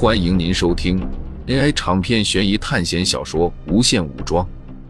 [0.00, 0.96] 欢迎您收听
[1.48, 4.46] AI 长篇悬疑探险小说《无限武装》，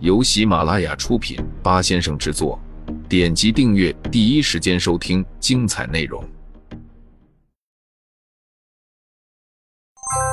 [0.00, 2.60] 由喜马拉雅出品，八先生制作。
[3.08, 6.22] 点击订阅，第一时间收听精彩内容。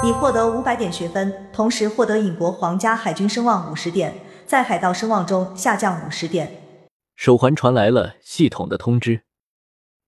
[0.04, 4.16] 你获得五百点学分，同时获得影国皇家海军声望五十点，
[4.46, 6.62] 在海盗声望中下降五十点。
[7.16, 9.22] 手环传来了系统的通知。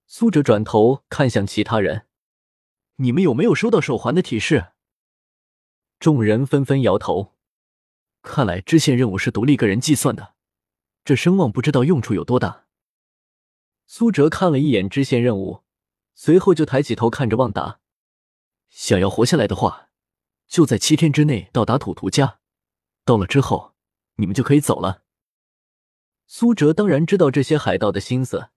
[0.06, 2.02] 苏哲转头看向其他人
[3.02, 4.74] ：“你们有没有收到手环的提示？”
[6.00, 7.36] 众人纷纷摇头。
[8.22, 10.36] 看来支线任务是独立个人计算的，
[11.04, 12.66] 这声望不知道用处有多大。
[13.88, 15.64] 苏哲看了一眼支线任务，
[16.14, 17.80] 随后就抬起头看着旺达
[18.70, 19.90] ：“想要活下来的话，
[20.48, 22.40] 就在七天之内到达土图家。
[23.06, 23.74] 到了之后，
[24.16, 25.04] 你们就可以走了。”
[26.28, 28.50] 苏哲当然知道这些海盗的心思。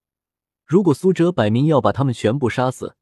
[0.66, 2.96] 如果苏哲摆明要把他们全部杀死，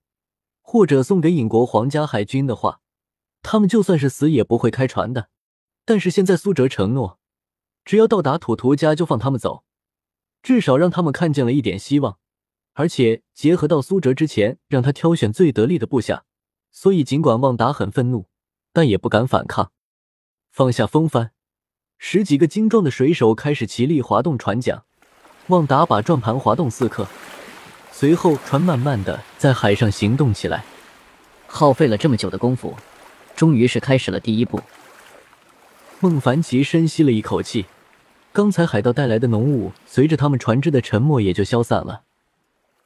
[0.72, 2.78] 或者送给尹国皇家海军的话，
[3.42, 5.28] 他们就算是死也不会开船的。
[5.84, 7.18] 但是现在苏哲承诺，
[7.84, 9.64] 只要到达土图家就放他们走，
[10.44, 12.18] 至少让他们看见了一点希望。
[12.74, 16.22] 而且结合到苏哲之前让他挑选最得力的部下，
[16.70, 18.26] 所以尽管旺达很愤怒，
[18.72, 19.72] 但也不敢反抗。
[20.52, 21.32] 放下风帆，
[21.98, 24.84] 十几个精壮的水手开始齐力滑动船桨。
[25.48, 27.08] 旺达把转盘滑动四刻。
[28.00, 30.64] 随后，船慢慢的在海上行动起来。
[31.46, 32.74] 耗费了这么久的功夫，
[33.36, 34.58] 终于是开始了第一步。
[36.00, 37.66] 孟凡奇深吸了一口气，
[38.32, 42.04] 刚才海盗带来的浓雾，随着他们船只的沉没也就消散了。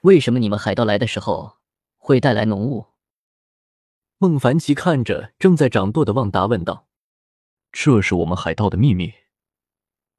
[0.00, 1.58] 为什么你们海盗来的时候
[1.96, 2.86] 会带来浓雾？
[4.18, 6.88] 孟凡奇看着正在掌舵的旺达问道
[7.70, 9.14] ：“这是我们海盗的秘密，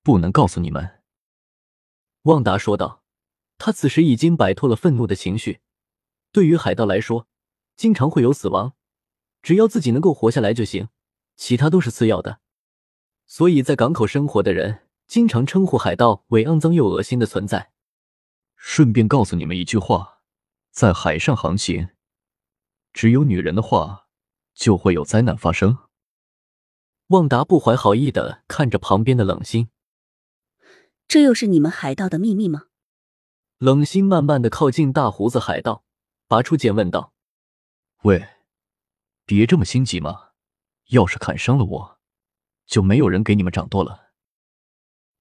[0.02, 1.02] 不能告诉你们。”
[2.24, 3.02] 旺达说道。
[3.58, 5.62] 他此时已经摆脱了愤怒的情绪。
[6.32, 7.28] 对于海盗来说，
[7.76, 8.74] 经常会有死亡，
[9.42, 10.90] 只要自己能够活下来就行，
[11.36, 12.40] 其他都是次要的。
[13.26, 17.72] 所以在港口生活的人经常称呼海盗为肮脏又恶心的存在。
[18.56, 20.22] 顺便告诉你们一句话：
[20.72, 21.90] 在海上航行，
[22.94, 24.08] 只有女人的话，
[24.54, 25.78] 就会有灾难发生。
[27.08, 29.70] 旺达不怀好意的看着旁边的冷心，
[31.08, 32.64] 这又是你们海盗的秘密吗？
[33.60, 35.86] 冷心慢慢的靠近大胡子海盗，
[36.28, 37.14] 拔出剑问道
[38.04, 38.28] ：“喂，
[39.26, 40.32] 别这么心急嘛！
[40.90, 42.00] 要是砍伤了我，
[42.68, 44.10] 就没有人给你们掌舵了。”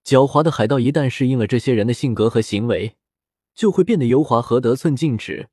[0.05, 2.97] 狡猾的海盗一旦适应了这些人的性格和行为，
[3.55, 5.49] 就会变得油滑和得寸进尺。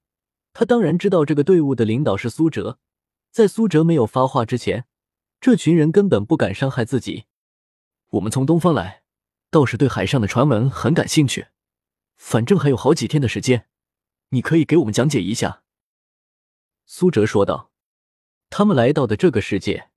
[0.52, 2.80] 他当然知道这个队伍的领导是苏哲，
[3.30, 4.86] 在苏哲没有发话之前，
[5.40, 7.26] 这群人根本不敢伤害自己。
[8.10, 9.04] 我们从东方来，
[9.52, 11.48] 倒是对海上的传闻很感兴趣。
[12.24, 13.66] 反正还有好几天的时间，
[14.30, 15.64] 你可以给我们讲解一下。”
[16.86, 17.72] 苏哲说道。
[18.54, 19.90] 他们来到的这个世界，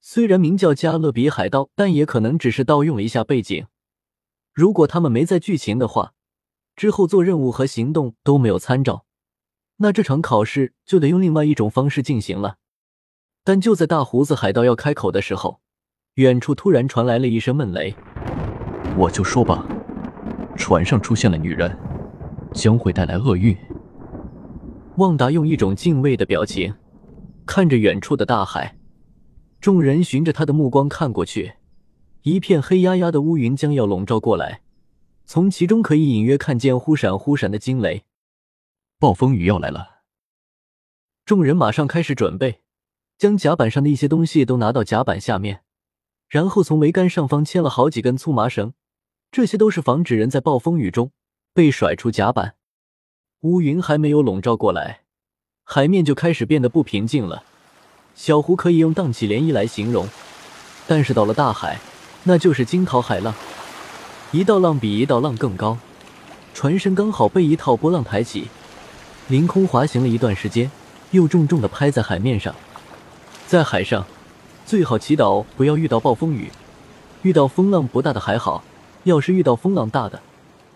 [0.00, 3.66] 虽然名叫加勒比海盗，但也可能只是盗用了一下背景。
[4.52, 6.12] 如果他们没在剧情的话，
[6.76, 9.06] 之后做任务和行动都没有参照，
[9.78, 12.58] 那这场考试就得用另外一种方式进行了。
[13.42, 15.62] 但就在大胡子海盗要开口的时候，
[16.14, 17.94] 远处突然传来了一声闷雷
[18.98, 19.66] ：“我就说吧。”
[20.56, 21.76] 船上出现了女人，
[22.52, 23.56] 将会带来厄运。
[24.96, 26.72] 旺达用一种敬畏的表情
[27.44, 28.76] 看着远处的大海，
[29.60, 31.54] 众人循着他的目光看过去，
[32.22, 34.62] 一片黑压压的乌云将要笼罩过来，
[35.26, 38.04] 从其中可以隐约看见忽闪忽闪的惊雷。
[39.00, 40.02] 暴风雨要来了！
[41.24, 42.60] 众人马上开始准备，
[43.18, 45.62] 将甲板上的一些东西都拿到甲板下面，
[46.28, 48.72] 然后从桅杆上方牵了好几根粗麻绳。
[49.34, 51.10] 这些都是防止人在暴风雨中
[51.52, 52.54] 被甩出甲板。
[53.40, 55.00] 乌云还没有笼罩过来，
[55.64, 57.42] 海面就开始变得不平静了。
[58.14, 60.08] 小湖可以用荡起涟漪来形容，
[60.86, 61.80] 但是到了大海，
[62.22, 63.34] 那就是惊涛骇浪，
[64.30, 65.78] 一道浪比一道浪更高。
[66.54, 68.46] 船身刚好被一套波浪抬起，
[69.26, 70.70] 凌空滑行了一段时间，
[71.10, 72.54] 又重重的拍在海面上。
[73.48, 74.06] 在海上，
[74.64, 76.52] 最好祈祷不要遇到暴风雨，
[77.22, 78.62] 遇到风浪不大的还好。
[79.04, 80.20] 要是遇到风浪大的，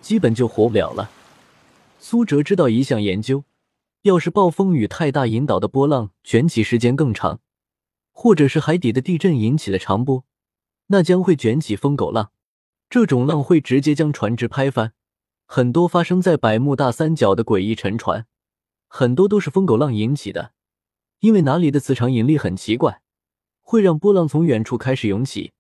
[0.01, 1.11] 基本就活不了了。
[1.99, 3.45] 苏哲知道一项研究，
[4.03, 7.41] 要是暴风雨太大引导的波浪卷起时间更长，
[8.13, 10.25] 或者是海底的地震引起的长波，
[10.89, 12.31] 那将会卷起疯狗浪。
[12.91, 14.93] 这种浪会直接将船只拍翻。
[15.47, 18.27] 很多发生在百慕大三角的诡异沉船，
[18.87, 20.53] 很多都是疯狗浪引起的。
[21.21, 23.01] 因为哪里的磁场引力很奇怪，
[23.63, 25.53] 会让波浪从远处开始涌起，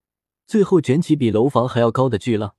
[0.46, 2.54] 最后卷起比楼房还要高的巨浪。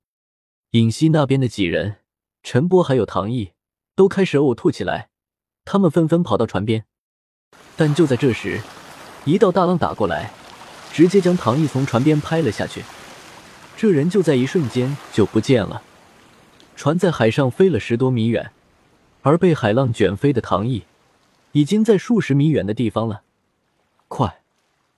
[0.72, 1.96] 尹西那边的几人，
[2.44, 3.54] 陈波还有唐毅
[3.96, 5.10] 都开始呕吐起来，
[5.66, 6.86] 他们纷纷跑到船边。
[7.76, 8.62] 但就在这时，
[9.26, 10.32] 一道大浪打过来，
[10.94, 12.84] 直接将唐毅从船边拍了下去。
[13.76, 15.82] 这人就在一瞬间就不见了。
[16.76, 18.52] 船在海上飞了十多米远，
[19.24, 20.84] 而被海浪卷飞的唐毅，
[21.54, 23.24] 已经在数十米远的地方了。
[24.08, 24.44] 快，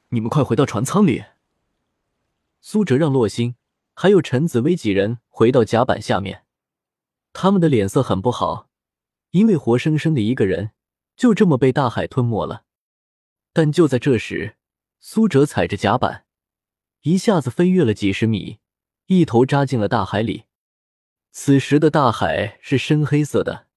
[0.10, 1.24] 你们快回到船舱里！
[2.60, 3.56] 苏哲让洛星
[4.02, 6.44] 还有陈紫薇几人回到甲板下面，
[7.34, 8.68] 他们的脸色很不好，
[9.30, 10.72] 因为活生生的一个人
[11.16, 12.64] 就这么被大海吞没了。
[13.54, 14.56] 但就在这时，
[15.00, 16.26] 苏哲踩着甲板，
[17.04, 18.58] 一下子飞跃了几十米，
[19.06, 20.46] 一头扎进了大海里。
[21.32, 23.68] 此时的大海是深黑色的，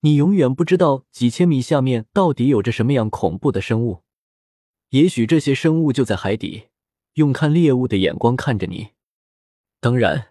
[0.00, 4.02] 你永远不知道几千米下面到底有着什么样恐怖的生物。
[4.90, 6.68] 也许这些生物就在海底，
[7.14, 8.90] 用看猎物的眼光看着你。
[9.84, 10.28] 当然，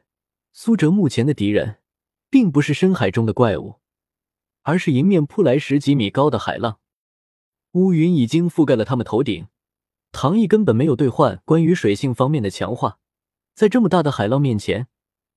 [0.52, 1.78] 苏哲目前的敌人
[2.28, 3.76] 并不是深海中的怪物，
[4.64, 6.80] 而是迎面扑来十几米高的海浪。
[7.74, 9.46] 乌云已经覆盖了他们头顶，
[10.12, 12.98] 唐毅根本没有兑换关于水性方面的强化，
[13.54, 14.88] 在这么大的海浪面前，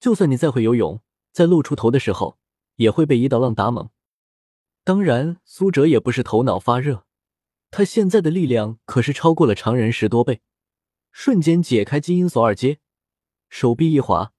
[0.00, 1.02] 就算你再会游泳。
[1.30, 2.38] 在露出头的时候，
[2.76, 3.90] 也会被一道浪打懵。
[4.82, 7.04] 当然，苏哲也不是头脑发热，
[7.70, 10.40] 他现在的力量可是超过了常人十多倍。
[11.12, 12.78] 瞬间解开基因锁二阶，
[13.48, 14.32] 手臂一滑，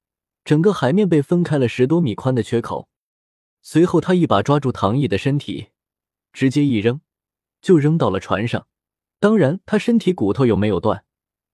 [0.43, 2.89] 整个海面被分开了十多米宽的缺口。
[3.61, 5.69] 随后，他一把抓住唐毅的身体，
[6.31, 7.01] 直接一扔，
[7.61, 8.67] 就扔到了船上。
[9.19, 11.03] 当然，他身体骨头有没有断，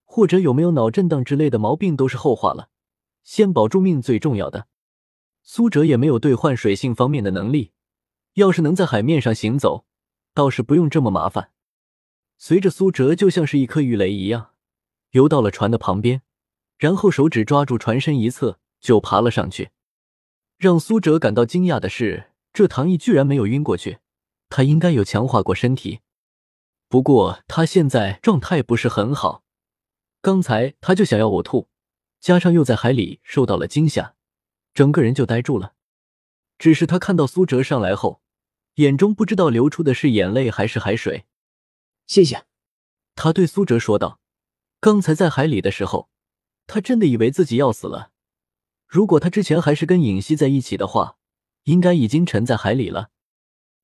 [0.04, 2.70] 或者有没有脑震荡之类的毛病都是后话了，
[3.24, 4.68] 先保住命最重要的。
[5.42, 7.72] 苏哲也没有兑换水性方面的能力，
[8.34, 9.86] 要是能在海面上行走，
[10.34, 11.52] 倒是不用这么麻烦。
[12.38, 14.52] 随着苏哲就像是一颗鱼雷一样，
[15.12, 16.22] 游到了船的旁边，
[16.84, 19.70] 然后手指抓住船身一侧就爬了上去。
[20.58, 24.00] 让苏哲感到惊讶的是，这唐毅居然没有晕过去，
[24.50, 26.02] 他应该有强化过身体。
[26.90, 29.46] 不过他现在状态不是很好，
[30.22, 31.70] 刚才他就想要呕吐，
[32.20, 34.16] 加上又在海里受到了惊吓。
[34.74, 35.76] 整个人就呆住了，
[36.58, 38.22] 只是他看到苏哲上来后，
[38.76, 41.24] 眼中不知道流出的是眼泪还是海水。
[42.08, 42.44] 谢谢，
[43.16, 44.20] 他对苏哲说道
[44.82, 46.10] ：“刚才在海里的时候，
[46.68, 48.12] 他真的以为自己要死了。
[48.88, 51.18] 如果他之前还是跟尹熙在一起的话，
[51.64, 53.10] 应该已经沉在海里了。”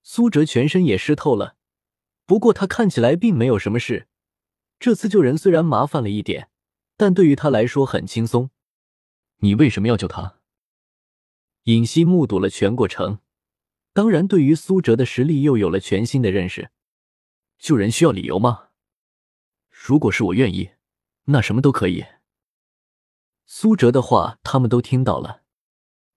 [0.04, 1.56] 苏哲全身也湿透了，
[2.26, 4.08] 不过他看起来并没有什么事。
[4.80, 6.50] 这次救人虽然麻烦了一点，
[6.96, 8.50] 但对于他来说很轻松。
[9.40, 10.40] 你为什么要救他？
[11.64, 13.20] 尹熙目睹了全过程，
[13.94, 16.72] 当然对于苏哲的实力又有了全新的认识。
[17.58, 18.70] 救人需要理由吗？
[19.70, 20.72] 如果是我愿意，
[21.26, 22.06] 那什么都可以。
[23.52, 25.42] 苏哲的话他们都听到了。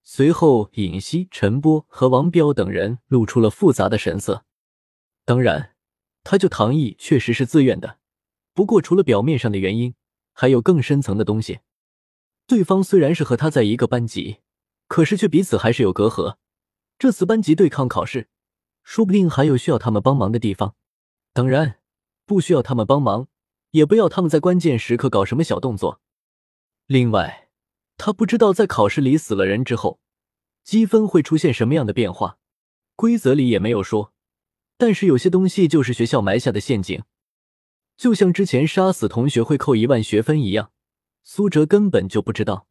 [0.03, 4.45] 随后，尹熙、陈波和王彪等人露出了复杂的神色。
[5.25, 5.73] 当然，
[6.23, 7.97] 他救唐毅确实是自愿的，
[8.53, 9.95] 不过除了表面上的原因，
[10.31, 11.61] 还有更深层的东西。
[12.45, 14.41] 对方虽然是和他在一个班级。
[14.87, 16.35] 可是却彼此还是有隔阂。
[16.99, 18.27] 这次班级对抗考试，
[18.83, 20.75] 说不定还有需要他们帮忙的地方。
[21.33, 21.79] 当然，
[22.27, 23.27] 不需要他们帮忙，
[23.71, 25.99] 也不要他们在关键时刻搞什么小动作。
[26.87, 27.47] 另外，
[27.97, 29.99] 他不知道在考试里死了人之后，
[30.63, 32.37] 积分会出现什么样的变化，
[32.95, 34.13] 规则里也没有说。
[34.77, 37.03] 但是有些东西就是学校埋下的陷阱，
[37.95, 40.71] 就像之前杀死同学会扣一万学分一样，
[41.23, 42.67] 苏哲根本就不知道，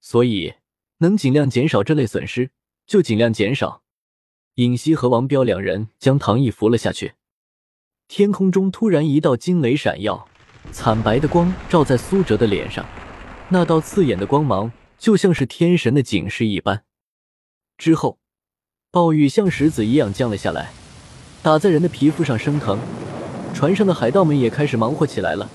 [0.00, 0.54] 所以。
[0.98, 2.52] 能尽量减少这类损失，
[2.86, 3.82] 就尽量减少。
[4.54, 7.14] 尹熙和王彪两人将唐毅扶了下去。
[8.06, 10.28] 天空中突然一道惊雷闪耀，
[10.70, 12.86] 惨白的光照在苏哲的脸上，
[13.52, 16.84] 那道刺眼的光芒就像是天神的警示一般。
[17.76, 18.16] 之后，
[18.90, 20.70] 暴雨像石子一样降了下来，
[21.42, 22.78] 打在人的皮肤上生疼。
[23.52, 25.50] 船上的海盗们也开始忙活起来了。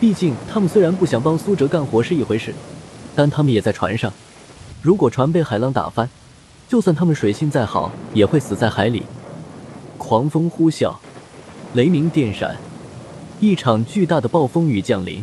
[0.00, 2.54] 毕竟他们虽然不想帮苏哲干活是一回事，
[3.14, 4.10] 但他们也在船上。
[4.80, 6.08] 如果船被海浪打翻，
[6.66, 9.02] 就算他们水性再好，也会死在海里。
[9.98, 10.96] 狂风呼啸，
[11.74, 12.56] 雷鸣电闪，
[13.38, 15.22] 一场巨大的暴风雨降临。